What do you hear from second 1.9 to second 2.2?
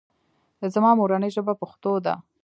ده